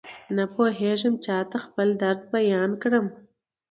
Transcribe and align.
نپوهېږم 0.35 1.15
چاته 1.25 1.57
خپل 1.65 1.87
درد 2.01 2.21
بيان 2.33 2.71
کړم. 2.81 3.05